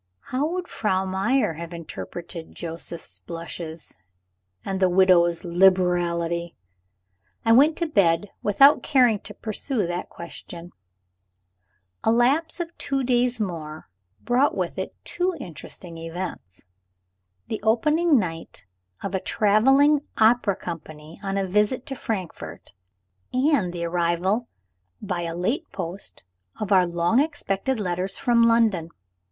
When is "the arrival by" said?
23.71-25.21